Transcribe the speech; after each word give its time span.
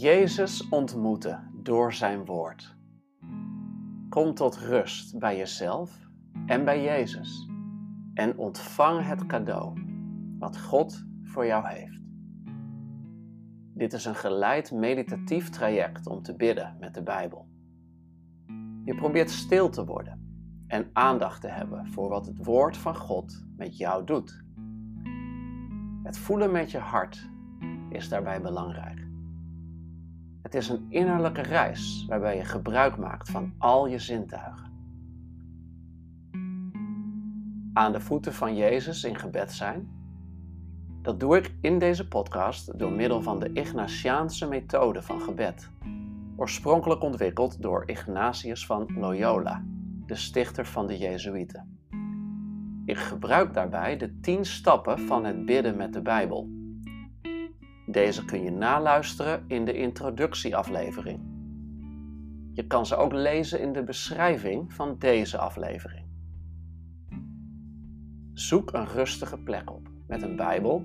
Jezus 0.00 0.68
ontmoeten 0.68 1.50
door 1.62 1.92
zijn 1.92 2.24
woord. 2.24 2.76
Kom 4.08 4.34
tot 4.34 4.56
rust 4.56 5.18
bij 5.18 5.36
jezelf 5.36 6.08
en 6.46 6.64
bij 6.64 6.82
Jezus 6.82 7.48
en 8.14 8.38
ontvang 8.38 9.06
het 9.06 9.26
cadeau 9.26 9.80
wat 10.38 10.60
God 10.60 11.04
voor 11.22 11.46
jou 11.46 11.68
heeft. 11.68 12.00
Dit 13.74 13.92
is 13.92 14.04
een 14.04 14.14
geleid 14.14 14.72
meditatief 14.72 15.50
traject 15.50 16.06
om 16.06 16.22
te 16.22 16.36
bidden 16.36 16.76
met 16.80 16.94
de 16.94 17.02
Bijbel. 17.02 17.48
Je 18.84 18.94
probeert 18.94 19.30
stil 19.30 19.68
te 19.68 19.84
worden 19.84 20.20
en 20.66 20.90
aandacht 20.92 21.40
te 21.40 21.48
hebben 21.48 21.86
voor 21.86 22.08
wat 22.08 22.26
het 22.26 22.44
woord 22.44 22.76
van 22.76 22.96
God 22.96 23.44
met 23.56 23.76
jou 23.76 24.04
doet. 24.04 24.44
Het 26.02 26.18
voelen 26.18 26.50
met 26.50 26.70
je 26.70 26.78
hart 26.78 27.30
is 27.88 28.08
daarbij 28.08 28.40
belangrijk. 28.40 29.07
Het 30.48 30.56
is 30.56 30.68
een 30.68 30.86
innerlijke 30.88 31.40
reis 31.40 32.04
waarbij 32.08 32.36
je 32.36 32.44
gebruik 32.44 32.96
maakt 32.96 33.30
van 33.30 33.52
al 33.58 33.86
je 33.86 33.98
zintuigen. 33.98 34.72
Aan 37.72 37.92
de 37.92 38.00
voeten 38.00 38.34
van 38.34 38.56
Jezus 38.56 39.04
in 39.04 39.18
gebed 39.18 39.52
zijn. 39.52 39.88
Dat 41.02 41.20
doe 41.20 41.36
ik 41.36 41.54
in 41.60 41.78
deze 41.78 42.08
podcast 42.08 42.78
door 42.78 42.92
middel 42.92 43.22
van 43.22 43.38
de 43.38 43.52
Ignatiaanse 43.52 44.48
methode 44.48 45.02
van 45.02 45.20
gebed, 45.20 45.70
oorspronkelijk 46.36 47.02
ontwikkeld 47.02 47.62
door 47.62 47.82
Ignatius 47.86 48.66
van 48.66 48.86
Loyola, 48.98 49.64
de 50.06 50.16
stichter 50.16 50.66
van 50.66 50.86
de 50.86 50.98
Jezuïeten. 50.98 51.78
Ik 52.84 52.98
gebruik 52.98 53.54
daarbij 53.54 53.96
de 53.96 54.20
tien 54.20 54.44
stappen 54.44 54.98
van 54.98 55.24
het 55.24 55.44
bidden 55.44 55.76
met 55.76 55.92
de 55.92 56.02
Bijbel 56.02 56.57
deze 57.90 58.24
kun 58.24 58.42
je 58.42 58.50
naluisteren 58.50 59.44
in 59.46 59.64
de 59.64 59.72
introductieaflevering. 59.72 61.20
Je 62.52 62.66
kan 62.66 62.86
ze 62.86 62.96
ook 62.96 63.12
lezen 63.12 63.60
in 63.60 63.72
de 63.72 63.84
beschrijving 63.84 64.72
van 64.72 64.98
deze 64.98 65.38
aflevering. 65.38 66.06
Zoek 68.32 68.72
een 68.72 68.86
rustige 68.86 69.38
plek 69.38 69.70
op 69.70 69.88
met 70.06 70.22
een 70.22 70.36
Bijbel 70.36 70.84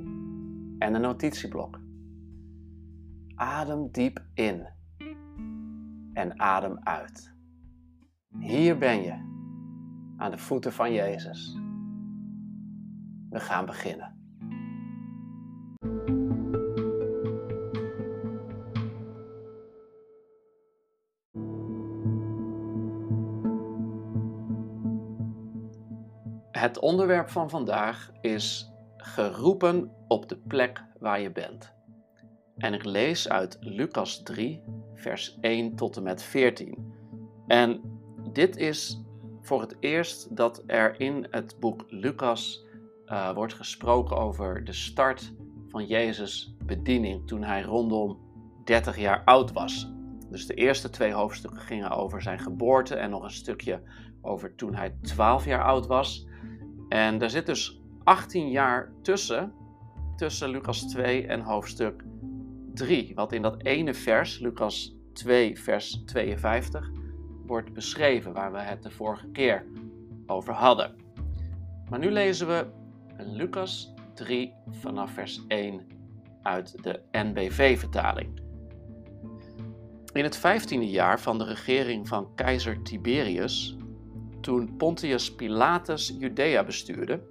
en 0.80 0.94
een 0.94 1.02
notitieblok. 1.02 1.80
Adem 3.36 3.92
diep 3.92 4.24
in 4.34 4.68
en 6.14 6.40
adem 6.40 6.80
uit. 6.80 7.36
Hier 8.40 8.78
ben 8.78 9.02
je, 9.02 9.14
aan 10.18 10.32
de 10.32 10.38
voeten 10.38 10.74
van 10.74 10.94
Jezus. 10.94 11.58
We 13.30 13.40
gaan 13.40 13.66
beginnen. 13.66 14.13
Het 26.64 26.80
onderwerp 26.80 27.30
van 27.30 27.50
vandaag 27.50 28.12
is 28.22 28.72
geroepen 28.98 29.92
op 30.08 30.30
de 30.30 30.38
plek 30.38 30.84
waar 31.00 31.22
je 31.22 31.32
bent. 31.32 31.74
En 32.58 32.74
ik 32.74 32.84
lees 32.84 33.30
uit 33.30 33.58
Lucas 33.60 34.24
3, 34.24 34.64
vers 34.94 35.38
1 35.42 35.76
tot 35.76 35.98
en 35.98 36.04
met 36.04 36.24
14. 36.24 36.94
En 37.48 37.82
dit 38.32 38.58
is 38.58 39.02
voor 39.42 39.62
het 39.62 39.76
eerst 39.80 40.36
dat 40.36 40.64
er 40.66 41.00
in 41.00 41.28
het 41.30 41.60
boek 41.60 41.86
Lucas 41.88 42.66
uh, 43.06 43.34
wordt 43.34 43.54
gesproken 43.54 44.18
over 44.18 44.64
de 44.64 44.74
start 44.74 45.34
van 45.70 45.86
Jezus' 45.86 46.56
bediening 46.66 47.28
toen 47.28 47.44
hij 47.44 47.62
rondom 47.62 48.20
30 48.64 48.98
jaar 48.98 49.22
oud 49.26 49.52
was. 49.52 49.92
Dus 50.30 50.48
de 50.48 50.54
eerste 50.54 50.90
twee 50.90 51.14
hoofdstukken 51.14 51.62
gingen 51.62 51.92
over 51.92 52.22
zijn 52.22 52.40
geboorte 52.40 52.96
en 52.96 53.10
nog 53.10 53.24
een 53.24 53.32
stukje 53.32 53.82
over 54.22 54.56
toen 54.56 54.76
hij 54.76 54.96
12 55.02 55.46
jaar 55.46 55.64
oud 55.64 55.88
was. 55.88 56.32
En 56.94 57.18
daar 57.18 57.30
zit 57.30 57.46
dus 57.46 57.82
18 58.04 58.50
jaar 58.50 58.92
tussen, 59.02 59.54
tussen 60.16 60.50
Lucas 60.50 60.82
2 60.82 61.28
en 61.28 61.42
hoofdstuk 61.42 62.04
3. 62.74 63.12
Wat 63.16 63.32
in 63.32 63.42
dat 63.42 63.64
ene 63.64 63.94
vers, 63.94 64.40
Lucas 64.40 64.96
2, 65.14 65.60
vers 65.60 66.04
52, 66.06 66.92
wordt 67.46 67.74
beschreven, 67.74 68.34
waar 68.34 68.52
we 68.52 68.60
het 68.60 68.84
de 68.84 68.92
vorige 68.92 69.28
keer 69.28 69.66
over 70.26 70.54
hadden. 70.54 70.96
Maar 71.90 72.00
nu 72.00 72.12
lezen 72.12 72.48
we 72.48 72.66
Lucas 73.18 73.94
3 74.14 74.54
vanaf 74.70 75.12
vers 75.12 75.42
1 75.48 75.82
uit 76.42 76.84
de 76.84 77.02
NBV-vertaling. 77.12 78.42
In 80.12 80.24
het 80.24 80.38
vijftiende 80.38 80.90
jaar 80.90 81.20
van 81.20 81.38
de 81.38 81.46
regering 81.46 82.08
van 82.08 82.36
keizer 82.36 82.82
Tiberius 82.82 83.78
toen 84.44 84.76
Pontius 84.78 85.36
Pilatus 85.36 86.16
Judea 86.20 86.64
bestuurde 86.64 87.22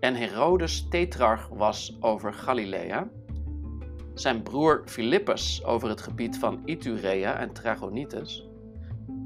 en 0.00 0.14
Herodes 0.14 0.88
tetrarch 0.88 1.48
was 1.48 1.96
over 2.00 2.32
Galilea, 2.32 3.08
zijn 4.14 4.42
broer 4.42 4.82
Philippus 4.86 5.64
over 5.64 5.88
het 5.88 6.00
gebied 6.00 6.38
van 6.38 6.62
Iturea 6.64 7.38
en 7.38 7.52
Trachonitis, 7.52 8.48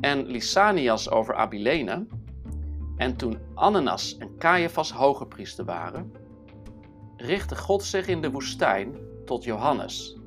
en 0.01 0.27
Lysanias 0.27 1.11
over 1.11 1.35
Abilene, 1.35 2.07
en 2.97 3.17
toen 3.17 3.39
Ananias 3.55 4.17
en 4.19 4.37
Caiaphas 4.39 4.93
hoge 4.93 5.27
priester 5.27 5.65
waren, 5.65 6.13
richtte 7.17 7.57
God 7.57 7.83
zich 7.83 8.07
in 8.07 8.21
de 8.21 8.31
woestijn 8.31 8.97
tot 9.25 9.45
Johannes, 9.45 10.19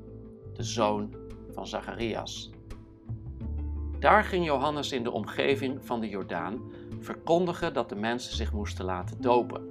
de 0.53 0.63
zoon 0.63 1.15
van 1.53 1.67
Zacharias. 1.67 2.51
Daar 3.99 4.23
ging 4.23 4.45
Johannes 4.45 4.91
in 4.91 5.03
de 5.03 5.11
omgeving 5.11 5.85
van 5.85 5.99
de 5.99 6.09
Jordaan 6.09 6.71
verkondigen 6.99 7.73
dat 7.73 7.89
de 7.89 7.95
mensen 7.95 8.35
zich 8.35 8.53
moesten 8.53 8.85
laten 8.85 9.21
dopen 9.21 9.69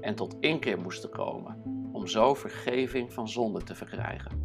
en 0.00 0.14
tot 0.14 0.36
inkeer 0.40 0.80
moesten 0.80 1.10
komen, 1.10 1.62
om 1.92 2.06
zo 2.06 2.34
vergeving 2.34 3.12
van 3.12 3.28
zonde 3.28 3.62
te 3.62 3.74
verkrijgen. 3.74 4.42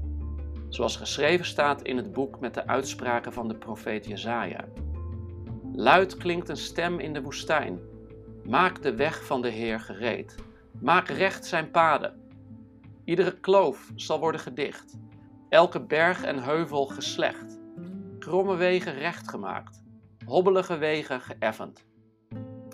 Zoals 0.70 0.98
geschreven 0.98 1.46
staat 1.46 1.82
in 1.82 1.98
het 1.98 2.14
boek 2.14 2.40
met 2.40 2.54
de 2.54 2.68
uitspraken 2.68 3.34
van 3.34 3.48
de 3.48 3.56
profeet 3.56 4.06
Jezaja. 4.06 4.66
Luid 5.74 6.18
klinkt 6.18 6.50
een 6.50 6.58
stem 6.58 7.00
in 7.00 7.14
de 7.14 7.22
woestijn. 7.22 7.80
Maak 8.44 8.82
de 8.82 8.96
weg 8.96 9.26
van 9.26 9.42
de 9.42 9.50
Heer 9.50 9.80
gereed. 9.80 10.36
Maak 10.82 11.08
recht 11.08 11.46
zijn 11.46 11.72
paden. 11.72 12.14
Iedere 13.04 13.40
kloof 13.40 13.92
zal 13.96 14.20
worden 14.20 14.42
gedicht, 14.42 14.98
elke 15.50 15.80
berg 15.80 16.24
en 16.24 16.44
heuvel 16.44 16.86
geslecht 16.86 17.59
kromme 18.20 18.56
wegen 18.56 18.94
rechtgemaakt, 18.94 19.84
hobbelige 20.26 20.78
wegen 20.78 21.22
geëffend. 21.22 21.86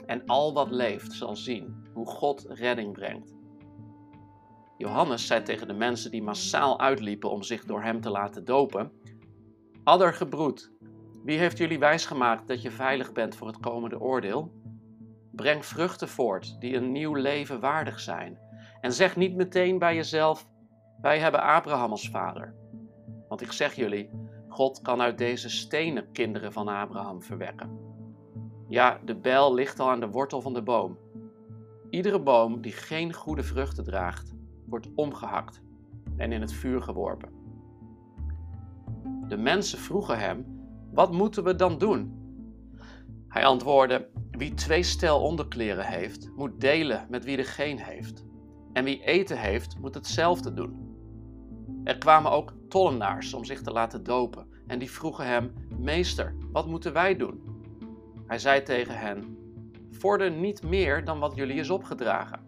En 0.05 0.25
al 0.25 0.53
wat 0.53 0.71
leeft 0.71 1.11
zal 1.11 1.35
zien 1.35 1.85
hoe 1.93 2.07
God 2.07 2.45
redding 2.49 2.93
brengt. 2.93 3.35
Johannes 4.77 5.27
zei 5.27 5.41
tegen 5.41 5.67
de 5.67 5.73
mensen 5.73 6.11
die 6.11 6.23
massaal 6.23 6.79
uitliepen 6.79 7.29
om 7.29 7.43
zich 7.43 7.65
door 7.65 7.81
hem 7.81 8.01
te 8.01 8.09
laten 8.09 8.45
dopen: 8.45 8.91
Adder 9.83 10.13
gebroed, 10.13 10.71
wie 11.23 11.37
heeft 11.37 11.57
jullie 11.57 11.79
wijsgemaakt 11.79 12.47
dat 12.47 12.61
je 12.61 12.71
veilig 12.71 13.11
bent 13.11 13.35
voor 13.35 13.47
het 13.47 13.59
komende 13.59 13.99
oordeel? 13.99 14.51
Breng 15.31 15.65
vruchten 15.65 16.07
voort 16.07 16.59
die 16.59 16.75
een 16.75 16.91
nieuw 16.91 17.13
leven 17.13 17.59
waardig 17.59 17.99
zijn. 17.99 18.39
En 18.81 18.93
zeg 18.93 19.15
niet 19.15 19.35
meteen 19.35 19.79
bij 19.79 19.95
jezelf: 19.95 20.47
Wij 21.01 21.19
hebben 21.19 21.41
Abraham 21.41 21.91
als 21.91 22.09
vader. 22.09 22.55
Want 23.27 23.41
ik 23.41 23.51
zeg 23.51 23.73
jullie, 23.73 24.09
God 24.55 24.81
kan 24.81 25.01
uit 25.01 25.17
deze 25.17 25.49
stenen 25.49 26.11
kinderen 26.11 26.53
van 26.53 26.67
Abraham 26.67 27.21
verwekken. 27.21 27.79
Ja, 28.67 28.99
de 29.05 29.15
bijl 29.15 29.53
ligt 29.53 29.79
al 29.79 29.89
aan 29.89 29.99
de 29.99 30.09
wortel 30.09 30.41
van 30.41 30.53
de 30.53 30.61
boom. 30.61 30.97
Iedere 31.89 32.19
boom 32.19 32.61
die 32.61 32.71
geen 32.71 33.13
goede 33.13 33.43
vruchten 33.43 33.83
draagt, 33.83 34.33
wordt 34.65 34.89
omgehakt 34.95 35.61
en 36.17 36.31
in 36.31 36.41
het 36.41 36.53
vuur 36.53 36.81
geworpen. 36.81 37.29
De 39.27 39.37
mensen 39.37 39.79
vroegen 39.79 40.19
hem: 40.19 40.45
Wat 40.91 41.11
moeten 41.11 41.43
we 41.43 41.55
dan 41.55 41.77
doen? 41.77 42.13
Hij 43.27 43.45
antwoordde: 43.45 44.09
Wie 44.31 44.53
twee 44.53 44.83
stel 44.83 45.21
onderkleren 45.21 45.85
heeft, 45.85 46.31
moet 46.35 46.61
delen 46.61 47.07
met 47.09 47.23
wie 47.23 47.37
er 47.37 47.45
geen 47.45 47.79
heeft. 47.79 48.25
En 48.73 48.83
wie 48.83 49.03
eten 49.03 49.39
heeft, 49.39 49.79
moet 49.79 49.95
hetzelfde 49.95 50.53
doen. 50.53 50.94
Er 51.85 51.97
kwamen 51.97 52.31
ook 52.31 52.53
tollenaars 52.69 53.33
om 53.33 53.45
zich 53.45 53.61
te 53.61 53.71
laten 53.71 54.03
dopen 54.03 54.47
en 54.67 54.79
die 54.79 54.91
vroegen 54.91 55.25
hem: 55.25 55.53
Meester, 55.77 56.35
wat 56.51 56.67
moeten 56.67 56.93
wij 56.93 57.15
doen? 57.15 57.43
Hij 58.27 58.39
zei 58.39 58.63
tegen 58.63 58.99
hen: 58.99 59.37
Vorder 59.91 60.31
niet 60.31 60.63
meer 60.63 61.05
dan 61.05 61.19
wat 61.19 61.35
jullie 61.35 61.59
is 61.59 61.69
opgedragen. 61.69 62.39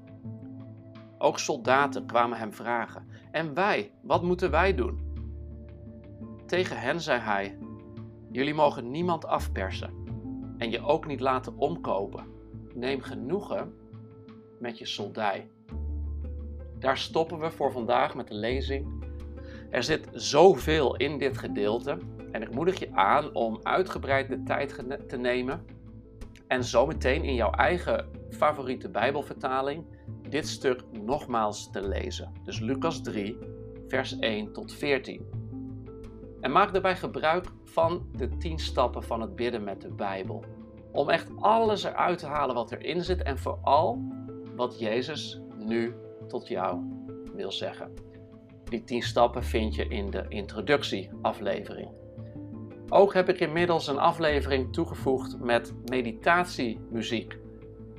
Ook 1.18 1.39
soldaten 1.39 2.06
kwamen 2.06 2.38
hem 2.38 2.54
vragen: 2.54 3.07
En 3.31 3.54
wij, 3.54 3.92
wat 4.01 4.24
moeten 4.24 4.51
wij 4.51 4.75
doen? 4.75 5.00
Tegen 6.45 6.80
hen 6.80 7.01
zei 7.01 7.19
hij: 7.19 7.57
Jullie 8.31 8.54
mogen 8.54 8.92
niemand 8.92 9.25
afpersen 9.25 9.94
en 10.57 10.72
je 10.72 10.81
ook 10.81 11.06
niet 11.06 11.19
laten 11.19 11.57
omkopen. 11.57 12.25
Neem 12.74 13.01
genoegen 13.01 13.74
met 14.60 14.78
je 14.78 14.86
soldij. 14.86 15.50
Daar 16.80 16.98
stoppen 16.98 17.39
we 17.39 17.51
voor 17.51 17.72
vandaag 17.72 18.16
met 18.16 18.28
de 18.28 18.36
lezing 18.36 18.97
Er 19.69 19.84
zit 19.84 20.08
zoveel 20.12 20.96
in 20.96 21.18
dit 21.18 21.38
gedeelte 21.38 21.98
en 22.31 22.42
ik 22.42 22.54
moedig 22.54 22.80
je 22.80 22.92
aan 22.94 23.36
om 23.36 23.60
uitgebreid 23.64 24.30
de 24.30 24.44
tijd 24.44 24.84
te 25.08 25.18
nemen 25.18 25.66
en 26.48 26.64
zometeen 26.64 27.24
in 27.24 27.36
jouw 27.36 27.52
eigen 27.52 28.10
favoriete 28.30 28.90
Bijbelvertaling 28.90 29.86
dit 30.30 30.48
stuk 30.48 30.84
nogmaals 30.92 31.72
te 31.72 31.88
lezen. 31.88 32.31
Dus 32.44 32.60
Lucas 32.60 33.02
3, 33.02 33.38
vers 33.88 34.19
1 34.19 34.54
tot 34.54 34.74
14. 34.74 35.25
En 36.42 36.52
maak 36.52 36.74
daarbij 36.74 36.96
gebruik 36.96 37.46
van 37.63 38.08
de 38.18 38.38
10 38.38 38.60
stappen 38.60 39.04
van 39.04 39.22
het 39.22 39.36
bidden 39.36 39.63
met 39.63 39.81
de 39.81 39.92
Bijbel. 39.92 40.44
Om 40.92 41.10
echt 41.10 41.28
alles 41.40 41.84
eruit 41.84 42.20
te 42.20 42.25
halen 42.25 42.56
wat 42.56 42.72
erin 42.72 43.04
zit 43.04 43.24
en 43.24 43.38
vooral 43.38 44.02
wat 44.56 44.80
Jezus 44.80 45.42
nu 45.58 45.94
tot 46.28 46.48
jou 46.48 46.81
wil 47.36 47.52
zeggen. 47.52 47.92
Die 48.69 48.84
10 48.84 49.02
stappen 49.02 49.44
vind 49.44 49.75
je 49.75 49.88
in 49.88 50.10
de 50.10 50.25
introductieaflevering. 50.30 51.90
Ook 52.90 53.14
heb 53.14 53.30
ik 53.30 53.40
inmiddels 53.40 53.88
een 53.88 53.98
aflevering 53.98 54.74
toegevoegd 54.74 55.40
met 55.40 55.74
meditatiemuziek. 55.90 57.38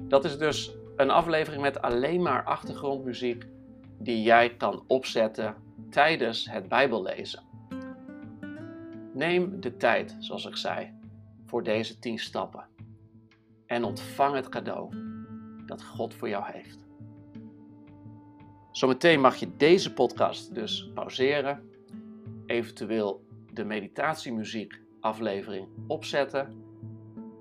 Dat 0.03 0.25
is 0.25 0.39
dus 0.39 0.77
een 0.97 1.11
aflevering 1.11 1.63
met 1.63 1.83
alleen 1.83 2.23
maar 2.23 2.45
achtergrondmuziek 2.45 3.47
die 3.99 4.23
jij 4.23 4.57
kan 4.57 4.85
opzetten 4.87 5.55
tijdens 5.91 6.51
het 6.51 6.69
Bijbellezen. 6.69 7.43
Neem 9.15 9.61
de 9.61 9.77
tijd, 9.77 10.17
zoals 10.19 10.47
ik 10.47 10.57
zei, 10.57 10.93
voor 11.47 11.63
deze 11.63 11.99
10 11.99 12.19
stappen 12.19 12.67
en 13.67 13.85
ontvang 13.85 14.35
het 14.35 14.49
cadeau 14.49 14.95
dat 15.67 15.85
God 15.85 16.15
voor 16.15 16.29
jou 16.29 16.45
heeft. 16.53 16.88
Zometeen 18.71 19.21
mag 19.21 19.37
je 19.37 19.57
deze 19.57 19.93
podcast 19.93 20.55
dus 20.55 20.91
pauzeren, 20.95 21.71
eventueel 22.47 23.25
de 23.53 23.65
meditatiemuziek 23.65 24.81
aflevering 25.01 25.69
opzetten 25.87 26.63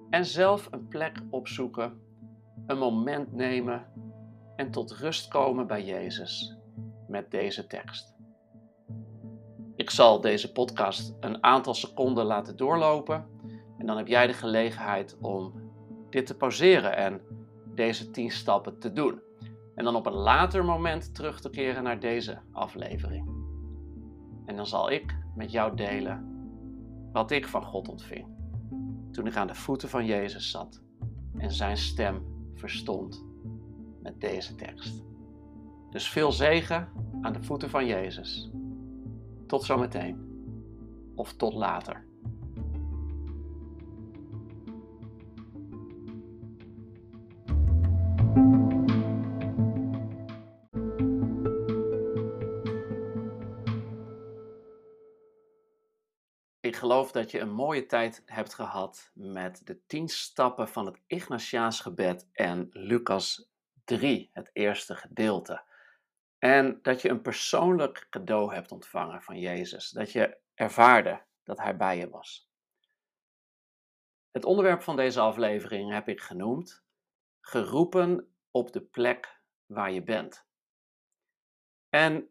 en 0.10 0.26
zelf 0.26 0.68
een 0.72 0.88
plek 0.88 1.22
opzoeken, 1.30 2.02
een 2.68 2.78
moment 2.78 3.34
nemen 3.34 3.88
en 4.56 4.72
tot 4.72 4.92
rust 4.92 5.28
komen 5.28 5.68
bij 5.68 5.86
Jezus 5.86 6.58
met 7.08 7.32
deze 7.32 7.68
tekst. 7.68 8.16
Ik 9.76 9.90
zal 9.90 10.22
deze 10.22 10.52
podcast 10.52 11.16
een 11.20 11.44
aantal 11.44 11.74
seconden 11.74 12.26
laten 12.26 12.58
doorlopen 12.58 13.28
en 13.78 13.86
dan 13.86 13.98
heb 13.98 14.08
jij 14.08 14.28
de 14.28 14.34
gelegenheid 14.34 15.18
om 15.22 15.54
dit 16.10 16.26
te 16.26 16.38
pauzeren 16.38 16.96
en 16.96 17.22
deze 17.76 18.12
10 18.12 18.32
stappen 18.32 18.80
te 18.80 18.94
doen. 18.94 19.22
En 19.78 19.84
dan 19.84 19.96
op 19.96 20.06
een 20.06 20.14
later 20.14 20.66
moment 20.66 21.16
terug 21.16 21.42
te 21.42 21.50
keren 21.50 21.84
naar 21.84 22.00
deze 22.00 22.40
aflevering. 22.52 23.28
En 24.46 24.56
dan 24.56 24.68
zal 24.68 24.92
ik 24.92 25.18
met 25.36 25.52
jou 25.52 25.76
delen 25.76 26.36
wat 27.12 27.32
ik 27.32 27.48
van 27.48 27.64
God 27.64 27.88
ontving 27.88 28.28
toen 29.12 29.28
ik 29.28 29.36
aan 29.36 29.48
de 29.48 29.56
voeten 29.56 29.90
van 29.90 30.06
Jezus 30.06 30.52
zat 30.52 30.84
en 31.38 31.52
zijn 31.52 31.78
stem 31.78 32.24
verstond 32.54 33.26
met 34.02 34.22
deze 34.22 34.56
tekst. 34.56 35.04
Dus 35.90 36.10
veel 36.10 36.32
zegen 36.32 36.90
aan 37.22 37.34
de 37.34 37.44
voeten 37.44 37.70
van 37.70 37.86
Jezus. 37.86 38.52
Tot 39.48 39.64
zometeen 39.64 40.26
of 41.16 41.34
tot 41.34 41.54
later. 41.54 42.07
Geloof 56.78 57.12
dat 57.12 57.32
je 57.32 57.40
een 57.40 57.52
mooie 57.52 57.86
tijd 57.86 58.22
hebt 58.26 58.54
gehad 58.54 59.12
met 59.14 59.62
de 59.68 59.86
tien 59.86 60.08
stappen 60.10 60.68
van 60.68 60.86
het 60.86 61.00
Ignatiaans 61.08 61.80
gebed 61.80 62.28
en 62.32 62.68
Lucas 62.72 63.50
3, 63.84 64.30
het 64.34 64.50
eerste 64.54 64.96
gedeelte. 64.96 65.64
En 66.40 66.80
dat 66.82 67.02
je 67.02 67.10
een 67.10 67.22
persoonlijk 67.22 68.08
cadeau 68.10 68.54
hebt 68.54 68.72
ontvangen 68.72 69.22
van 69.22 69.40
Jezus. 69.40 69.90
Dat 69.90 70.12
je 70.12 70.38
ervaarde 70.54 71.26
dat 71.44 71.58
Hij 71.58 71.78
bij 71.78 71.98
je 71.98 72.10
was. 72.10 72.50
Het 74.32 74.46
onderwerp 74.46 74.82
van 74.82 74.96
deze 74.96 75.20
aflevering 75.20 75.92
heb 75.92 76.08
ik 76.08 76.22
genoemd: 76.22 76.84
geroepen 77.40 78.36
op 78.52 78.72
de 78.72 78.82
plek 78.82 79.42
waar 79.66 79.92
je 79.92 80.04
bent. 80.04 80.46
En 81.90 82.30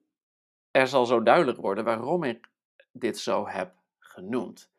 er 0.70 0.88
zal 0.88 1.06
zo 1.06 1.22
duidelijk 1.22 1.58
worden 1.58 1.84
waarom 1.84 2.24
ik 2.24 2.50
dit 2.92 3.18
zo 3.18 3.48
heb 3.48 3.74
genoemd. 4.16 4.70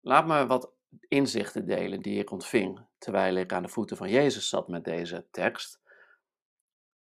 Laat 0.00 0.26
me 0.26 0.46
wat 0.46 0.72
inzichten 1.08 1.66
delen 1.66 2.00
die 2.00 2.18
ik 2.18 2.30
ontving 2.30 2.86
terwijl 2.98 3.34
ik 3.34 3.52
aan 3.52 3.62
de 3.62 3.68
voeten 3.68 3.96
van 3.96 4.10
Jezus 4.10 4.48
zat 4.48 4.68
met 4.68 4.84
deze 4.84 5.26
tekst. 5.30 5.80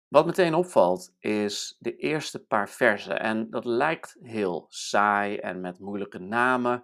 Wat 0.08 0.26
meteen 0.26 0.54
opvalt 0.54 1.14
is 1.18 1.76
de 1.78 1.96
eerste 1.96 2.44
paar 2.44 2.68
versen. 2.68 3.20
En 3.20 3.50
dat 3.50 3.64
lijkt 3.64 4.16
heel 4.20 4.66
saai 4.68 5.36
en 5.36 5.60
met 5.60 5.78
moeilijke 5.78 6.18
namen. 6.18 6.82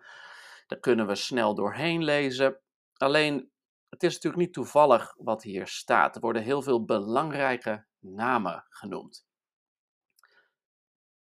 Daar 0.66 0.78
kunnen 0.78 1.06
we 1.06 1.14
snel 1.14 1.54
doorheen 1.54 2.04
lezen. 2.04 2.60
Alleen, 2.96 3.50
het 3.88 4.02
is 4.02 4.14
natuurlijk 4.14 4.42
niet 4.42 4.52
toevallig 4.52 5.14
wat 5.18 5.42
hier 5.42 5.66
staat. 5.66 6.14
Er 6.14 6.20
worden 6.20 6.42
heel 6.42 6.62
veel 6.62 6.84
belangrijke 6.84 7.86
namen 7.98 8.66
genoemd 8.68 9.24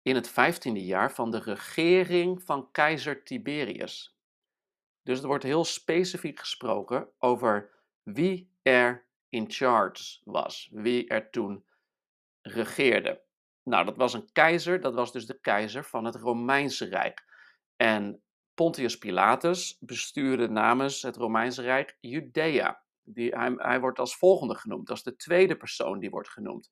in 0.07 0.15
het 0.15 0.30
vijftiende 0.30 0.86
jaar 0.86 1.12
van 1.12 1.31
de 1.31 1.39
regering 1.39 2.44
van 2.44 2.71
keizer 2.71 3.24
Tiberius. 3.24 4.18
Dus 5.04 5.19
er 5.19 5.27
wordt 5.27 5.44
heel 5.44 5.65
specifiek 5.65 6.39
gesproken 6.39 7.09
over 7.18 7.69
wie 8.04 8.51
er 8.62 9.06
in 9.30 9.51
charge 9.51 10.21
was, 10.24 10.69
wie 10.71 11.07
er 11.07 11.30
toen 11.30 11.65
regeerde. 12.42 13.21
Nou, 13.63 13.86
dat 13.86 13.98
was 13.98 14.13
een 14.13 14.31
keizer, 14.31 14.81
dat 14.81 14.94
was 14.94 15.12
dus 15.12 15.25
de 15.25 15.39
keizer 15.39 15.83
van 15.83 16.06
het 16.06 16.15
Romeinse 16.15 16.86
Rijk. 16.86 17.25
En 17.75 18.21
Pontius 18.54 18.98
Pilatus 18.98 19.77
bestuurde 19.80 20.50
namens 20.50 21.01
het 21.01 21.15
Romeinse 21.15 21.62
Rijk 21.62 21.98
Judea. 22.00 22.83
Die, 23.04 23.36
hij, 23.36 23.54
hij 23.56 23.80
wordt 23.80 24.00
als 24.00 24.18
volgende 24.18 24.56
genoemd, 24.56 24.88
dat 24.88 24.98
is 24.98 25.04
de 25.04 25.15
tweede 25.15 25.57
persoon 25.57 26.00
die 26.00 26.09
wordt 26.09 26.30
genoemd. 26.30 26.71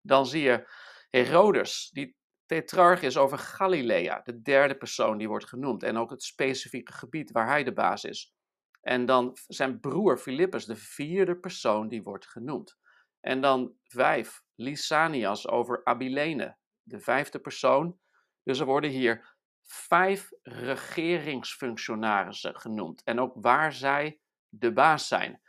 Dan 0.00 0.26
zie 0.26 0.42
je 0.42 0.68
Herodes, 1.10 1.90
die 1.92 2.20
tetrarch 2.52 3.02
is 3.02 3.16
over 3.16 3.38
Galilea, 3.38 4.20
de 4.24 4.42
derde 4.42 4.76
persoon 4.76 5.18
die 5.18 5.28
wordt 5.28 5.48
genoemd. 5.48 5.82
En 5.82 5.96
ook 5.96 6.10
het 6.10 6.22
specifieke 6.22 6.92
gebied 6.92 7.30
waar 7.30 7.46
hij 7.46 7.64
de 7.64 7.72
baas 7.72 8.04
is. 8.04 8.34
En 8.80 9.06
dan 9.06 9.36
zijn 9.46 9.80
broer 9.80 10.18
Filippus, 10.18 10.64
de 10.64 10.76
vierde 10.76 11.36
persoon 11.36 11.88
die 11.88 12.02
wordt 12.02 12.26
genoemd. 12.26 12.78
En 13.20 13.40
dan 13.40 13.74
vijf, 13.84 14.42
Lysanias 14.54 15.48
over 15.48 15.80
Abilene, 15.84 16.56
de 16.82 17.00
vijfde 17.00 17.38
persoon. 17.38 17.98
Dus 18.42 18.58
er 18.58 18.66
worden 18.66 18.90
hier 18.90 19.36
vijf 19.64 20.30
regeringsfunctionarissen 20.42 22.60
genoemd. 22.60 23.02
En 23.02 23.20
ook 23.20 23.32
waar 23.34 23.72
zij 23.72 24.20
de 24.48 24.72
baas 24.72 25.08
zijn. 25.08 25.40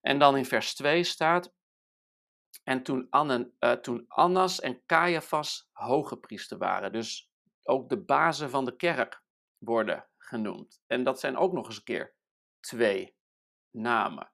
En 0.00 0.18
dan 0.18 0.36
in 0.36 0.44
vers 0.44 0.74
2 0.74 1.04
staat: 1.04 1.52
en 2.64 2.82
toen, 2.82 3.08
uh, 3.10 3.72
toen 3.72 4.04
Annas 4.08 4.60
en 4.60 4.82
Caiaphas 4.86 5.68
hoge 5.72 6.16
priester 6.16 6.58
waren. 6.58 6.92
Dus 6.92 7.30
ook 7.62 7.88
de 7.88 7.98
bazen 8.00 8.50
van 8.50 8.64
de 8.64 8.76
kerk 8.76 9.22
worden 9.58 10.06
genoemd. 10.16 10.80
En 10.86 11.04
dat 11.04 11.20
zijn 11.20 11.36
ook 11.36 11.52
nog 11.52 11.66
eens 11.66 11.76
een 11.76 11.82
keer 11.82 12.14
twee 12.60 13.16
namen. 13.70 14.30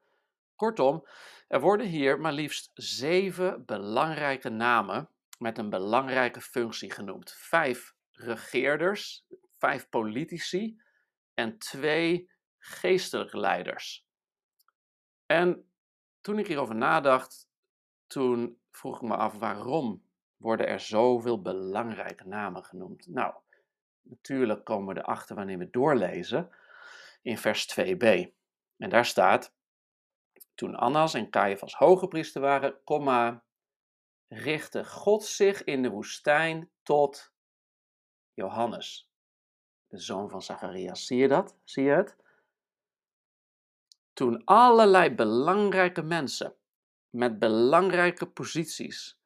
Kortom, 0.54 1.06
er 1.49 1.61
worden 1.61 1.87
hier 1.87 2.20
maar 2.20 2.32
liefst 2.32 2.70
zeven 2.75 3.64
belangrijke 3.64 4.49
namen 4.49 5.11
met 5.38 5.58
een 5.58 5.70
belangrijke 5.70 6.40
functie 6.40 6.90
genoemd. 6.90 7.32
Vijf 7.32 7.94
regeerders, 8.11 9.26
vijf 9.58 9.88
politici 9.88 10.80
en 11.35 11.58
twee 11.58 12.30
geestelijke 12.58 13.38
leiders. 13.38 14.06
En 15.26 15.70
toen 16.20 16.38
ik 16.38 16.46
hierover 16.46 16.75
nadacht, 16.75 17.49
toen 18.07 18.61
vroeg 18.71 18.97
ik 18.97 19.09
me 19.09 19.17
af 19.17 19.39
waarom 19.39 20.05
worden 20.37 20.67
er 20.67 20.81
zoveel 20.81 21.43
belangrijke 21.43 22.27
namen 22.27 22.65
genoemd. 22.65 23.07
Nou, 23.07 23.35
natuurlijk 24.03 24.65
komen 24.65 24.95
we 24.95 25.01
erachter 25.01 25.37
wanneer 25.37 25.59
we 25.59 25.71
doorlezen 25.71 26.51
in 27.23 27.39
vers 27.39 27.81
2b. 27.81 28.05
En 28.77 28.91
daar 28.91 29.05
staat, 29.05 29.55
toen 30.55 30.75
Annas 30.75 31.15
en 31.15 31.31
Caiaphas 31.31 31.75
hoge 31.75 32.09
priester 32.09 32.41
waren, 32.41 33.43
richtte 34.29 34.85
God 34.85 35.25
zich 35.25 35.65
in 35.65 35.83
de 35.83 35.91
woestijn 35.91 36.71
tot 36.83 37.33
Johannes, 38.35 39.11
de 39.87 39.99
zoon 39.99 40.31
van 40.31 40.43
Zacharias. 40.43 41.07
Zie 41.07 41.19
je 41.19 41.29
dat? 41.29 41.57
Zie 41.65 41.85
je 41.85 41.91
het? 41.91 42.17
Toen 44.13 44.45
allerlei 44.45 45.15
belangrijke 45.15 46.03
mensen 46.03 46.57
met 47.16 47.38
belangrijke 47.38 48.26
posities 48.26 49.18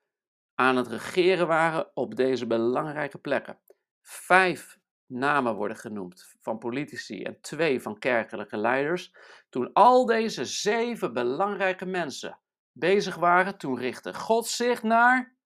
aan 0.54 0.76
het 0.76 0.86
regeren 0.86 1.46
waren 1.46 1.90
op 1.96 2.16
deze 2.16 2.46
belangrijke 2.46 3.18
plekken. 3.18 3.60
vijf 4.00 4.78
namen 5.06 5.54
worden 5.54 5.76
genoemd 5.76 6.34
van 6.40 6.58
politici 6.58 7.22
en 7.22 7.40
twee 7.40 7.80
van 7.80 7.98
kerkelijke 7.98 8.56
leiders. 8.56 9.14
Toen 9.48 9.72
al 9.72 10.06
deze 10.06 10.44
zeven 10.44 11.12
belangrijke 11.12 11.86
mensen 11.86 12.38
bezig 12.72 13.16
waren, 13.16 13.58
toen 13.58 13.78
richtte 13.78 14.14
God 14.14 14.46
zich 14.46 14.82
naar 14.82 15.36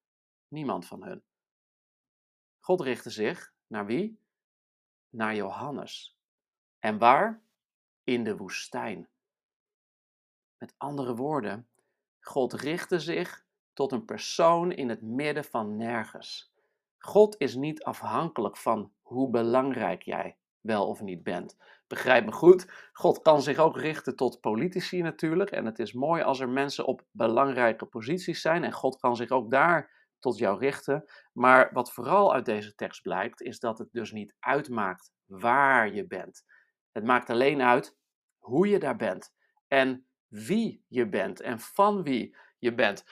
niemand 0.49 0.87
van 0.87 1.05
hun. 1.05 1.23
God 2.61 2.81
richtte 2.81 3.11
zich 3.11 3.53
naar 3.67 3.87
wie? 3.87 4.21
Naar 5.09 5.35
Johannes. 5.35 6.19
En 6.79 6.99
waar? 6.99 7.43
In 8.03 8.25
de 8.25 8.37
woestijn. 8.37 9.09
Met 10.59 10.75
andere 10.77 11.15
woorden, 11.15 11.69
God 12.25 12.53
richtte 12.53 12.99
zich 12.99 13.45
tot 13.73 13.93
een 13.93 14.05
persoon 14.05 14.73
in 14.73 14.89
het 14.89 15.03
midden 15.03 15.45
van 15.45 15.77
nergens. 15.77 16.53
God 16.99 17.35
is 17.39 17.55
niet 17.55 17.83
afhankelijk 17.83 18.57
van 18.57 18.93
hoe 19.03 19.31
belangrijk 19.31 20.03
jij 20.03 20.37
wel 20.61 20.89
of 20.89 21.01
niet 21.01 21.23
bent. 21.23 21.57
Begrijp 21.87 22.25
me 22.25 22.33
goed, 22.33 22.89
God 22.93 23.23
kan 23.23 23.43
zich 23.43 23.59
ook 23.59 23.77
richten 23.77 24.17
tot 24.17 24.41
politici 24.41 25.03
natuurlijk. 25.03 25.51
En 25.51 25.65
het 25.65 25.79
is 25.79 25.93
mooi 25.93 26.23
als 26.23 26.41
er 26.41 26.49
mensen 26.49 26.87
op 26.87 27.05
belangrijke 27.11 27.85
posities 27.85 28.41
zijn. 28.41 28.65
En 28.65 28.73
God 28.73 28.97
kan 28.97 29.17
zich 29.17 29.31
ook 29.31 29.51
daar 29.51 29.91
tot 30.19 30.39
jou 30.39 30.59
richten. 30.59 31.05
Maar 31.33 31.71
wat 31.73 31.93
vooral 31.93 32.35
uit 32.35 32.45
deze 32.45 32.75
tekst 32.75 33.03
blijkt, 33.03 33.43
is 33.43 33.59
dat 33.59 33.79
het 33.79 33.89
dus 33.93 34.13
niet 34.13 34.35
uitmaakt 34.41 35.13
waar 35.25 35.95
je 35.95 36.07
bent. 36.07 36.45
Het 36.93 37.05
maakt 37.05 37.31
alleen 37.31 37.63
uit 37.63 37.97
hoe 38.39 38.69
je 38.69 38.79
daar 38.79 38.97
bent. 38.97 39.35
En 39.69 40.07
wie 40.29 40.85
je 40.89 41.09
bent 41.09 41.41
en 41.41 41.61
van 41.61 42.03
wie 42.03 42.37
je 42.59 42.75
bent. 42.75 43.05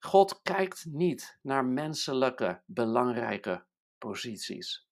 God 0.00 0.42
kijkt 0.42 0.84
niet 0.88 1.38
naar 1.42 1.64
menselijke 1.64 2.62
belangrijke 2.66 3.64
posities. 3.98 4.88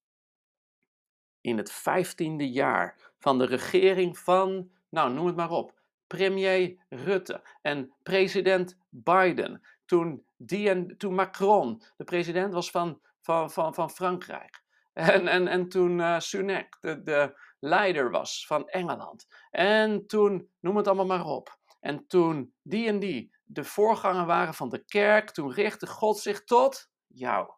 In 1.40 1.56
het 1.56 1.72
vijftiende 1.72 2.50
jaar 2.50 3.12
van 3.18 3.38
de 3.38 3.44
regering 3.44 4.18
van, 4.18 4.70
nou 4.88 5.12
noem 5.12 5.26
het 5.26 5.36
maar 5.36 5.50
op, 5.50 5.80
premier 6.06 6.76
Rutte 6.88 7.42
en 7.62 7.92
president 8.02 8.78
Biden, 8.88 9.62
toen, 9.84 10.26
die 10.36 10.68
en, 10.68 10.96
toen 10.96 11.14
Macron 11.14 11.82
de 11.96 12.04
president 12.04 12.52
was 12.52 12.70
van, 12.70 13.00
van, 13.20 13.50
van, 13.50 13.74
van 13.74 13.90
Frankrijk, 13.90 14.62
en, 14.92 15.28
en, 15.28 15.48
en 15.48 15.68
toen 15.68 15.98
uh, 15.98 16.18
Sunak 16.18 16.78
de, 16.80 17.02
de 17.02 17.40
leider 17.58 18.10
was 18.10 18.46
van 18.46 18.68
Engeland, 18.68 19.28
en 19.50 20.06
toen, 20.06 20.48
noem 20.60 20.76
het 20.76 20.86
allemaal 20.86 21.06
maar 21.06 21.26
op, 21.26 21.58
en 21.82 22.06
toen 22.06 22.54
die 22.62 22.88
en 22.88 22.98
die 22.98 23.34
de 23.44 23.64
voorganger 23.64 24.26
waren 24.26 24.54
van 24.54 24.68
de 24.68 24.84
kerk, 24.84 25.30
toen 25.30 25.52
richtte 25.52 25.86
God 25.86 26.18
zich 26.18 26.44
tot 26.44 26.90
jou. 27.06 27.52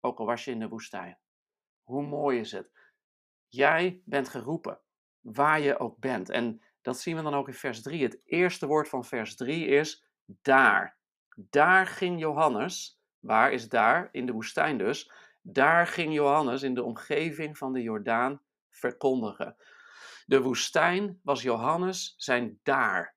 Ook 0.00 0.18
al 0.18 0.26
was 0.26 0.44
je 0.44 0.50
in 0.50 0.58
de 0.58 0.68
woestijn. 0.68 1.18
Hoe 1.82 2.06
mooi 2.06 2.38
is 2.40 2.52
het? 2.52 2.70
Jij 3.48 4.02
bent 4.04 4.28
geroepen, 4.28 4.80
waar 5.20 5.60
je 5.60 5.78
ook 5.78 5.98
bent. 5.98 6.30
En 6.30 6.62
dat 6.82 6.98
zien 6.98 7.16
we 7.16 7.22
dan 7.22 7.34
ook 7.34 7.48
in 7.48 7.54
vers 7.54 7.82
3. 7.82 8.02
Het 8.02 8.20
eerste 8.24 8.66
woord 8.66 8.88
van 8.88 9.04
vers 9.04 9.36
3 9.36 9.66
is 9.66 10.06
daar. 10.24 10.98
Daar 11.36 11.86
ging 11.86 12.20
Johannes. 12.20 13.00
Waar 13.18 13.52
is 13.52 13.68
daar? 13.68 14.08
In 14.12 14.26
de 14.26 14.32
woestijn 14.32 14.78
dus. 14.78 15.12
Daar 15.42 15.86
ging 15.86 16.14
Johannes 16.14 16.62
in 16.62 16.74
de 16.74 16.82
omgeving 16.82 17.58
van 17.58 17.72
de 17.72 17.82
Jordaan 17.82 18.42
verkondigen. 18.68 19.56
De 20.26 20.42
woestijn 20.42 21.20
was 21.22 21.42
Johannes 21.42 22.14
zijn 22.16 22.60
daar. 22.62 23.15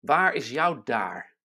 Waar 0.00 0.34
is 0.34 0.50
jouw 0.50 0.82
daar? 0.82 1.36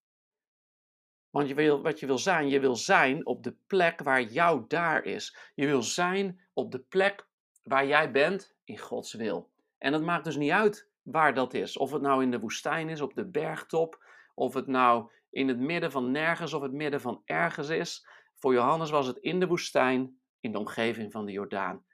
Want 1.30 1.48
je 1.48 1.54
wil, 1.54 1.82
wat 1.82 2.00
je 2.00 2.06
wil 2.06 2.18
zijn, 2.18 2.50
je 2.50 2.60
wil 2.60 2.76
zijn 2.76 3.26
op 3.26 3.44
de 3.44 3.56
plek 3.68 4.04
waar 4.04 4.22
jouw 4.22 4.68
daar 4.68 5.04
is. 5.04 5.38
Je 5.56 5.66
wil 5.66 5.84
zijn 5.84 6.40
op 6.54 6.72
de 6.72 6.80
plek 6.80 7.28
waar 7.64 7.86
jij 7.86 8.12
bent 8.12 8.56
in 8.64 8.78
Gods 8.78 9.14
wil. 9.14 9.52
En 9.78 9.94
het 9.94 10.02
maakt 10.02 10.24
dus 10.24 10.36
niet 10.36 10.52
uit 10.52 10.90
waar 11.02 11.34
dat 11.34 11.54
is. 11.54 11.78
Of 11.78 11.92
het 11.92 12.02
nou 12.02 12.24
in 12.24 12.32
de 12.32 12.40
woestijn 12.40 12.90
is, 12.90 13.02
op 13.02 13.14
de 13.14 13.26
bergtop, 13.26 14.06
of 14.34 14.54
het 14.54 14.68
nou 14.68 15.12
in 15.30 15.48
het 15.48 15.60
midden 15.60 15.92
van 15.92 16.12
nergens 16.12 16.54
of 16.54 16.62
het 16.62 16.72
midden 16.72 17.02
van 17.02 17.22
ergens 17.26 17.70
is. 17.70 18.08
Voor 18.36 18.54
Johannes 18.54 18.90
was 18.90 19.08
het 19.08 19.18
in 19.18 19.40
de 19.40 19.48
woestijn, 19.48 20.20
in 20.40 20.52
de 20.52 20.60
omgeving 20.60 21.12
van 21.12 21.26
de 21.26 21.32
Jordaan. 21.32 21.86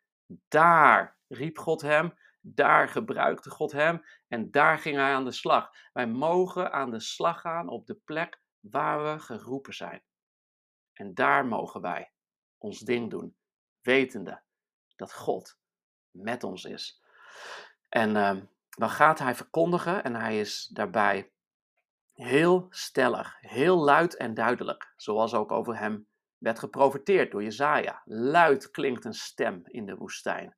Daar 0.47 1.17
riep 1.27 1.57
God 1.57 1.81
hem 1.81 2.13
daar 2.41 2.89
gebruikte 2.89 3.49
God 3.49 3.71
hem 3.71 4.05
en 4.27 4.51
daar 4.51 4.79
ging 4.79 4.95
hij 4.95 5.13
aan 5.13 5.25
de 5.25 5.31
slag. 5.31 5.71
Wij 5.93 6.07
mogen 6.07 6.71
aan 6.71 6.91
de 6.91 6.99
slag 6.99 7.41
gaan 7.41 7.67
op 7.67 7.85
de 7.85 7.95
plek 7.95 8.41
waar 8.59 9.03
we 9.03 9.19
geroepen 9.19 9.73
zijn. 9.73 10.03
En 10.93 11.13
daar 11.13 11.45
mogen 11.45 11.81
wij 11.81 12.11
ons 12.57 12.79
ding 12.79 13.09
doen, 13.09 13.35
wetende 13.81 14.41
dat 14.95 15.13
God 15.13 15.57
met 16.11 16.43
ons 16.43 16.63
is. 16.63 17.03
En 17.89 18.15
uh, 18.15 18.37
dan 18.69 18.89
gaat 18.89 19.19
hij 19.19 19.35
verkondigen 19.35 20.03
en 20.03 20.15
hij 20.15 20.39
is 20.39 20.67
daarbij 20.73 21.31
heel 22.13 22.67
stellig, 22.69 23.37
heel 23.39 23.77
luid 23.77 24.17
en 24.17 24.33
duidelijk, 24.33 24.93
zoals 24.95 25.33
ook 25.33 25.51
over 25.51 25.77
hem 25.77 26.07
werd 26.37 26.59
geprofeteerd 26.59 27.31
door 27.31 27.43
Jezaja. 27.43 28.01
Luid 28.05 28.71
klinkt 28.71 29.05
een 29.05 29.13
stem 29.13 29.61
in 29.63 29.85
de 29.85 29.95
woestijn. 29.95 30.57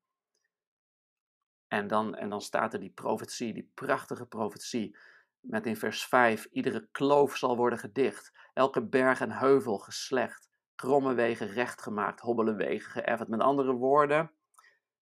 En 1.71 1.87
dan, 1.87 2.15
en 2.15 2.29
dan 2.29 2.41
staat 2.41 2.73
er 2.73 2.79
die 2.79 2.89
profetie, 2.89 3.53
die 3.53 3.71
prachtige 3.73 4.25
profetie, 4.25 4.97
met 5.39 5.65
in 5.65 5.77
vers 5.77 6.05
5, 6.05 6.45
iedere 6.45 6.87
kloof 6.91 7.37
zal 7.37 7.57
worden 7.57 7.79
gedicht, 7.79 8.31
elke 8.53 8.87
berg 8.87 9.21
en 9.21 9.31
heuvel 9.31 9.77
geslecht, 9.77 10.49
kromme 10.75 11.13
wegen 11.13 11.47
recht 11.47 11.81
gemaakt, 11.81 12.19
hobbele 12.19 12.55
wegen 12.55 12.91
geëffend. 12.91 13.29
Met 13.29 13.39
andere 13.39 13.71
woorden, 13.73 14.31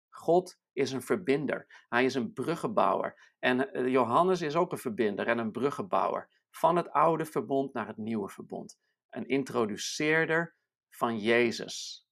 God 0.10 0.60
is 0.74 0.92
een 0.92 1.02
verbinder. 1.02 1.86
Hij 1.90 2.06
is 2.06 2.16
een 2.16 2.34
bruggenbouwer. 2.34 3.34
En 3.40 3.74
eh, 3.74 3.88
Johannes 3.88 4.42
is 4.42 4.56
ook 4.56 4.72
een 4.72 4.78
verbinder 4.78 5.28
en 5.28 5.38
een 5.38 5.52
bruggenbouwer. 5.52 6.30
Van 6.50 6.76
het 6.76 6.90
oude 6.90 7.26
verbond 7.26 7.74
naar 7.74 7.88
het 7.88 7.98
nieuwe 7.98 8.30
verbond. 8.30 8.80
Een 9.10 9.28
introduceerder 9.28 10.56
van 10.90 11.20
Jezus. 11.20 12.08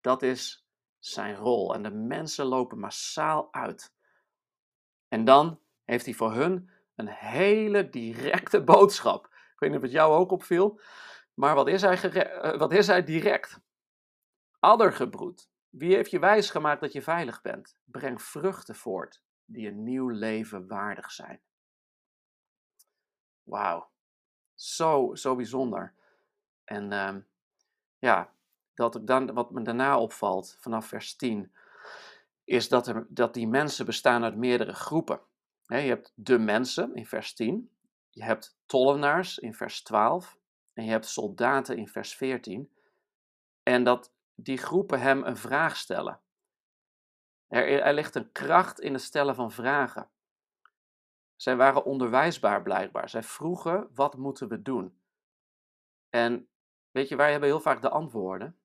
Dat 0.00 0.22
is 0.22 0.67
zijn 1.12 1.36
rol. 1.36 1.74
En 1.74 1.82
de 1.82 1.90
mensen 1.90 2.46
lopen 2.46 2.78
massaal 2.78 3.52
uit. 3.52 3.92
En 5.08 5.24
dan 5.24 5.60
heeft 5.84 6.04
hij 6.04 6.14
voor 6.14 6.32
hun 6.32 6.70
een 6.94 7.08
hele 7.08 7.88
directe 7.88 8.64
boodschap. 8.72 9.24
Ik 9.26 9.58
weet 9.58 9.70
niet 9.70 9.78
of 9.78 9.84
het 9.84 9.94
jou 9.94 10.14
ook 10.14 10.30
opviel, 10.30 10.80
maar 11.34 11.54
wat 11.54 11.68
is 11.68 11.82
hij, 11.82 12.12
eh, 12.12 12.58
wat 12.58 12.72
is 12.72 12.86
hij 12.86 13.04
direct? 13.04 13.60
Addergebroed. 14.58 15.50
Wie 15.68 15.94
heeft 15.94 16.10
je 16.10 16.18
wijsgemaakt 16.18 16.80
dat 16.80 16.92
je 16.92 17.02
veilig 17.02 17.40
bent? 17.40 17.78
Breng 17.84 18.22
vruchten 18.22 18.74
voort 18.74 19.22
die 19.44 19.68
een 19.68 19.82
nieuw 19.82 20.08
leven 20.08 20.66
waardig 20.66 21.10
zijn. 21.10 21.40
Wauw, 23.42 23.90
zo, 24.54 25.14
zo 25.14 25.36
bijzonder. 25.36 25.94
En 26.64 26.92
uh, 26.92 27.16
ja, 27.98 28.32
dat 28.78 29.00
dan, 29.02 29.32
wat 29.32 29.50
me 29.50 29.62
daarna 29.62 29.98
opvalt, 29.98 30.56
vanaf 30.58 30.86
vers 30.86 31.16
10, 31.16 31.52
is 32.44 32.68
dat, 32.68 32.86
er, 32.86 33.06
dat 33.08 33.34
die 33.34 33.48
mensen 33.48 33.86
bestaan 33.86 34.24
uit 34.24 34.36
meerdere 34.36 34.74
groepen. 34.74 35.20
je 35.66 35.74
hebt 35.74 36.12
de 36.14 36.38
mensen 36.38 36.94
in 36.94 37.06
vers 37.06 37.34
10, 37.34 37.70
je 38.10 38.24
hebt 38.24 38.58
tollenaars 38.66 39.38
in 39.38 39.54
vers 39.54 39.82
12 39.82 40.38
en 40.72 40.84
je 40.84 40.90
hebt 40.90 41.06
soldaten 41.06 41.76
in 41.76 41.88
vers 41.88 42.14
14. 42.14 42.72
En 43.62 43.84
dat 43.84 44.12
die 44.34 44.58
groepen 44.58 45.00
hem 45.00 45.24
een 45.24 45.36
vraag 45.36 45.76
stellen. 45.76 46.20
Er, 47.48 47.82
er 47.82 47.94
ligt 47.94 48.14
een 48.14 48.32
kracht 48.32 48.80
in 48.80 48.92
het 48.92 49.02
stellen 49.02 49.34
van 49.34 49.52
vragen. 49.52 50.10
Zij 51.36 51.56
waren 51.56 51.84
onderwijsbaar 51.84 52.62
blijkbaar. 52.62 53.08
Zij 53.08 53.22
vroegen: 53.22 53.88
wat 53.94 54.16
moeten 54.16 54.48
we 54.48 54.62
doen? 54.62 55.00
En 56.08 56.48
weet 56.90 57.08
je, 57.08 57.16
wij 57.16 57.30
hebben 57.30 57.48
heel 57.48 57.60
vaak 57.60 57.82
de 57.82 57.88
antwoorden. 57.88 58.57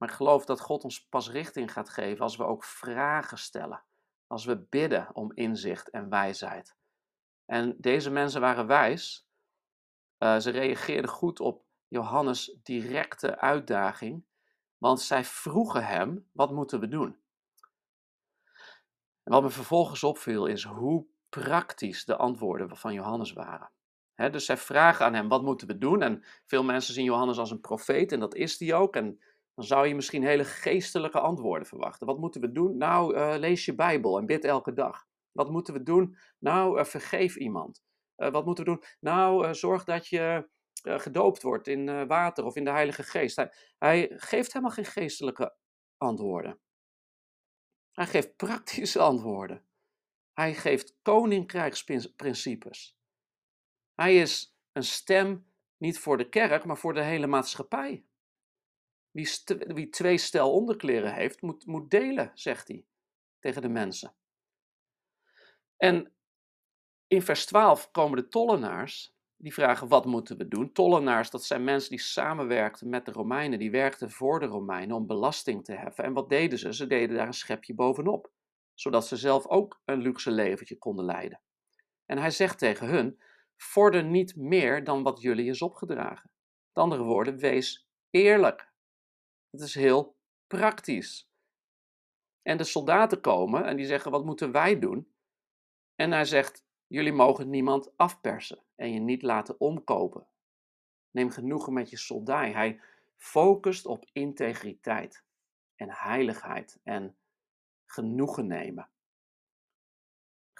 Maar 0.00 0.08
geloof 0.08 0.44
dat 0.44 0.60
God 0.60 0.84
ons 0.84 1.08
pas 1.08 1.30
richting 1.30 1.72
gaat 1.72 1.88
geven 1.88 2.24
als 2.24 2.36
we 2.36 2.44
ook 2.44 2.64
vragen 2.64 3.38
stellen. 3.38 3.82
Als 4.26 4.44
we 4.44 4.56
bidden 4.56 5.14
om 5.14 5.32
inzicht 5.34 5.90
en 5.90 6.08
wijsheid. 6.08 6.76
En 7.46 7.76
deze 7.78 8.10
mensen 8.10 8.40
waren 8.40 8.66
wijs. 8.66 9.28
Uh, 10.18 10.38
ze 10.38 10.50
reageerden 10.50 11.10
goed 11.10 11.40
op 11.40 11.64
Johannes' 11.88 12.58
directe 12.62 13.38
uitdaging. 13.38 14.24
Want 14.78 15.00
zij 15.00 15.24
vroegen 15.24 15.86
hem: 15.86 16.28
wat 16.32 16.50
moeten 16.50 16.80
we 16.80 16.88
doen? 16.88 17.18
En 19.22 19.32
wat 19.32 19.42
me 19.42 19.50
vervolgens 19.50 20.04
opviel 20.04 20.46
is 20.46 20.64
hoe 20.64 21.06
praktisch 21.28 22.04
de 22.04 22.16
antwoorden 22.16 22.76
van 22.76 22.92
Johannes 22.92 23.32
waren. 23.32 23.70
dus 24.14 24.44
zij 24.44 24.56
vragen 24.56 25.06
aan 25.06 25.14
hem: 25.14 25.28
wat 25.28 25.42
moeten 25.42 25.66
we 25.66 25.78
doen? 25.78 26.02
En 26.02 26.24
veel 26.46 26.64
mensen 26.64 26.94
zien 26.94 27.04
Johannes 27.04 27.38
als 27.38 27.50
een 27.50 27.60
profeet 27.60 28.12
en 28.12 28.20
dat 28.20 28.34
is 28.34 28.58
hij 28.58 28.74
ook. 28.74 28.96
En 28.96 29.20
dan 29.60 29.68
zou 29.68 29.86
je 29.86 29.94
misschien 29.94 30.24
hele 30.24 30.44
geestelijke 30.44 31.20
antwoorden 31.20 31.66
verwachten. 31.66 32.06
Wat 32.06 32.18
moeten 32.18 32.40
we 32.40 32.52
doen? 32.52 32.76
Nou, 32.76 33.14
uh, 33.14 33.34
lees 33.38 33.64
je 33.64 33.74
Bijbel 33.74 34.18
en 34.18 34.26
bid 34.26 34.44
elke 34.44 34.72
dag. 34.72 35.06
Wat 35.32 35.50
moeten 35.50 35.74
we 35.74 35.82
doen? 35.82 36.16
Nou, 36.38 36.78
uh, 36.78 36.84
vergeef 36.84 37.36
iemand. 37.36 37.84
Uh, 38.16 38.30
wat 38.30 38.44
moeten 38.44 38.64
we 38.64 38.70
doen? 38.70 38.84
Nou, 39.00 39.54
zorg 39.54 39.84
dat 39.84 40.06
je 40.06 40.48
gedoopt 40.82 41.42
wordt 41.42 41.68
in 41.68 42.06
water 42.06 42.44
of 42.44 42.56
in 42.56 42.64
de 42.64 42.70
Heilige 42.70 43.02
Geest. 43.02 43.46
Hij, 43.78 44.12
geeft 44.16 44.52
helemaal 44.52 44.74
geen 44.74 44.84
geestelijke 44.84 45.56
antwoorden. 45.96 46.60
Hij 47.92 48.06
geeft 48.06 48.36
praktische 48.36 49.00
antwoorden. 49.10 49.64
Hij 50.32 50.54
geeft 50.54 50.96
koninkrijksprincipes. 51.02 52.98
Hij 53.94 54.16
is 54.16 54.56
een 54.72 54.84
stem 54.84 55.46
niet 55.76 55.98
voor 55.98 56.16
de 56.16 56.28
kerk, 56.28 56.64
maar 56.64 56.78
voor 56.78 56.94
de 56.94 57.02
hele 57.02 57.26
maatschappij. 57.26 58.04
Wie, 59.10 59.88
twee 59.88 60.18
stel 60.18 60.52
onderkleren 60.52 61.14
heeft, 61.14 61.42
moet, 61.42 61.66
moet 61.66 61.90
delen, 61.90 62.30
zegt 62.34 62.68
hij 62.68 62.84
tegen 63.38 63.62
de 63.62 63.68
mensen. 63.68 64.14
En 65.76 66.12
in 67.06 67.22
vers 67.22 67.46
12 67.46 67.90
komen 67.90 68.16
de 68.16 68.28
tollenaars, 68.28 69.14
die 69.36 69.54
vragen 69.54 69.88
wat 69.88 70.04
moeten 70.04 70.36
we 70.36 70.48
doen. 70.48 70.72
Tollenaars, 70.72 71.30
dat 71.30 71.44
zijn 71.44 71.64
mensen 71.64 71.90
die 71.90 72.00
samenwerkten 72.00 72.88
met 72.88 73.04
de 73.04 73.12
Romeinen, 73.12 73.58
die 73.58 73.70
werkten 73.70 74.10
voor 74.10 74.40
de 74.40 74.46
Romeinen 74.46 74.96
om 74.96 75.06
belasting 75.06 75.64
te 75.64 75.72
heffen. 75.72 76.04
En 76.04 76.12
wat 76.12 76.28
deden 76.28 76.58
ze? 76.58 76.74
Ze 76.74 76.86
deden 76.86 77.16
daar 77.16 77.26
een 77.26 77.32
schepje 77.32 77.74
bovenop, 77.74 78.30
zodat 78.74 79.06
ze 79.06 79.16
zelf 79.16 79.46
ook 79.46 79.80
een 79.84 80.00
luxe 80.00 80.30
leventje 80.30 80.78
konden 80.78 81.04
leiden. 81.04 81.40
En 82.06 82.18
hij 82.18 82.30
zegt 82.30 82.58
tegen 82.58 82.88
hun, 82.88 83.20
vorder 83.56 84.04
niet 84.04 84.36
meer 84.36 84.84
dan 84.84 85.02
wat 85.02 85.20
jullie 85.20 85.50
is 85.50 85.62
opgedragen. 85.62 86.30
Met 86.72 86.84
andere 86.84 87.02
woorden, 87.02 87.36
wees 87.36 87.88
eerlijk. 88.10 88.69
Het 89.50 89.60
is 89.60 89.74
heel 89.74 90.16
praktisch. 90.46 91.30
En 92.42 92.56
de 92.56 92.64
soldaten 92.64 93.20
komen 93.20 93.64
en 93.64 93.76
die 93.76 93.86
zeggen: 93.86 94.10
Wat 94.10 94.24
moeten 94.24 94.52
wij 94.52 94.78
doen? 94.78 95.12
En 95.94 96.12
hij 96.12 96.24
zegt: 96.24 96.64
Jullie 96.86 97.12
mogen 97.12 97.50
niemand 97.50 97.96
afpersen 97.96 98.62
en 98.74 98.92
je 98.92 99.00
niet 99.00 99.22
laten 99.22 99.60
omkopen. 99.60 100.26
Neem 101.10 101.30
genoegen 101.30 101.72
met 101.72 101.90
je 101.90 101.96
soldij. 101.96 102.52
Hij 102.52 102.80
focust 103.16 103.86
op 103.86 104.08
integriteit 104.12 105.24
en 105.76 105.90
heiligheid 105.90 106.80
en 106.82 107.16
genoegen 107.86 108.46
nemen. 108.46 108.88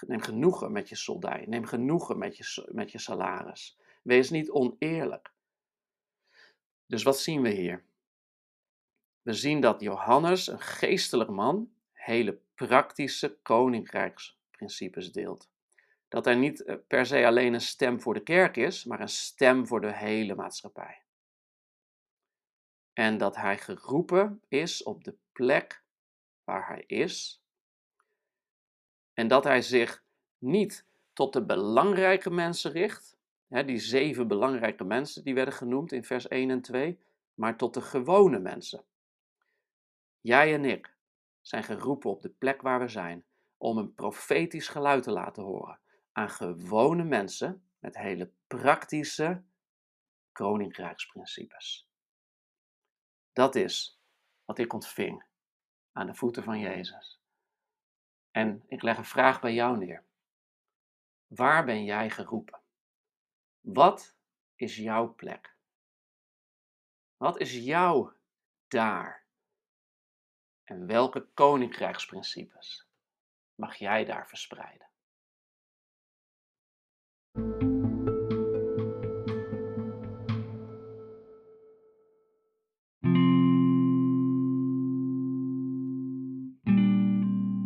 Neem 0.07 0.21
genoegen 0.21 0.73
met 0.73 0.89
je 0.89 0.97
soldij. 0.97 1.45
Neem 1.47 1.65
genoegen 1.65 2.19
met 2.19 2.37
je, 2.37 2.69
met 2.73 2.93
je 2.93 2.99
salaris. 2.99 3.79
Wees 4.03 4.31
niet 4.31 4.51
oneerlijk. 4.51 5.33
Dus 6.87 7.03
wat 7.03 7.19
zien 7.19 7.43
we 7.43 7.49
hier? 7.49 7.85
We 9.23 9.33
zien 9.33 9.61
dat 9.61 9.81
Johannes, 9.81 10.47
een 10.47 10.61
geestelijk 10.61 11.31
man, 11.31 11.73
hele 11.93 12.39
praktische 12.55 13.39
koninkrijksprincipes 13.43 15.13
deelt. 15.13 15.49
Dat 16.09 16.25
hij 16.25 16.35
niet 16.35 16.63
eh, 16.63 16.77
per 16.87 17.07
se 17.07 17.27
alleen 17.27 17.55
een 17.55 17.61
stem 17.61 18.01
voor 18.01 18.15
de 18.15 18.23
kerk 18.23 18.57
is, 18.57 18.85
maar 18.85 19.01
een 19.01 19.09
stem 19.09 19.67
voor 19.67 19.81
de 19.81 19.93
hele 19.93 20.35
maatschappij. 20.35 21.03
En 22.93 23.19
dat 23.19 23.37
hij 23.37 23.59
geroepen 23.59 24.43
is 24.49 24.83
op 24.83 25.05
de 25.05 25.15
plek 25.33 25.83
waar 26.45 26.67
hij 26.69 26.85
is. 26.87 27.43
En 29.15 29.29
dat 29.29 29.45
hij 29.45 29.63
zich 29.63 30.05
niet 30.39 30.85
tot 31.13 31.33
de 31.33 31.43
belangrijke 31.43 32.31
mensen 32.31 32.73
richt, 32.73 33.17
hè, 33.49 33.65
die 33.65 33.79
zeven 33.79 34.29
belangrijke 34.29 34.85
mensen 34.85 35.25
die 35.25 35.35
werden 35.35 35.55
genoemd 35.55 35.93
in 35.93 36.05
vers 36.05 36.29
1 36.29 36.51
en 36.51 36.61
2, 36.61 36.99
maar 37.35 37.57
tot 37.57 37.75
de 37.75 37.81
gewone 37.81 38.39
mensen. 38.39 38.85
Jij 40.21 40.55
en 40.55 40.65
ik 40.65 40.95
zijn 41.41 41.65
geroepen 41.65 42.11
op 42.11 42.23
de 42.23 42.29
plek 42.29 42.63
waar 42.63 42.81
we 42.81 42.89
zijn 42.89 43.25
om 43.57 43.79
een 43.79 43.95
profetisch 43.95 44.69
geluid 44.69 45.03
te 45.03 45.11
laten 45.11 45.43
horen 45.43 45.79
aan 46.13 46.31
gewone 46.31 47.05
mensen 47.05 47.65
met 47.79 47.97
hele 47.97 48.31
praktische 48.47 49.43
koninkrijksprincipes. 50.33 51.89
Dat 53.33 53.55
is 53.55 54.01
wat 54.45 54.59
ik 54.59 54.73
ontving 54.73 55.25
aan 55.93 56.07
de 56.07 56.15
voeten 56.15 56.43
van 56.43 56.59
Jezus. 56.59 57.21
En 58.31 58.65
ik 58.69 58.83
leg 58.83 58.97
een 58.97 59.05
vraag 59.05 59.41
bij 59.41 59.55
jou 59.55 59.79
neer. 59.79 60.05
Waar 61.27 61.65
ben 61.65 61.85
jij 61.85 62.11
geroepen? 62.11 62.61
Wat 63.61 64.17
is 64.55 64.77
jouw 64.77 65.15
plek? 65.15 65.57
Wat 67.17 67.39
is 67.39 67.53
jouw 67.57 68.13
daar? 68.69 69.20
En 70.71 70.87
welke 70.87 71.27
koninkrijksprincipes 71.35 72.89
mag 73.55 73.75
jij 73.77 74.05
daar 74.05 74.29
verspreiden? 74.29 74.89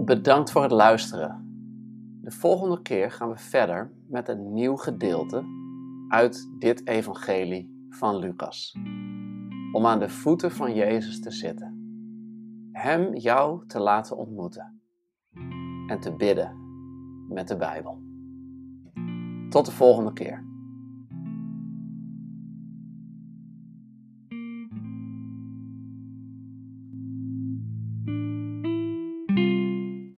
Bedankt 0.05 0.51
voor 0.51 0.63
het 0.63 0.71
luisteren. 0.71 1.43
De 2.23 2.31
volgende 2.31 2.83
keer 2.83 3.11
gaan 3.11 3.31
we 3.31 3.39
verder 3.39 3.93
met 4.09 4.29
een 4.29 4.53
nieuw 4.53 4.77
gedeelte 4.77 5.45
uit 6.09 6.51
dit 6.59 6.87
evangelie 6.87 7.87
van 7.89 8.17
Lucas. 8.17 8.75
Om 9.73 9.87
aan 9.87 9.99
de 9.99 10.09
voeten 10.09 10.51
van 10.51 10.75
Jezus 10.75 11.21
te 11.21 11.31
zitten. 11.31 11.74
Hem 12.85 13.15
jou 13.15 13.67
te 13.67 13.81
laten 13.81 14.17
ontmoeten. 14.17 14.81
En 15.87 16.01
te 16.01 16.15
bidden 16.17 16.57
met 17.29 17.49
de 17.49 17.57
Bijbel. 17.57 18.03
Tot 19.49 19.67
de 19.67 19.73
volgende 19.73 20.13
keer. 20.13 20.45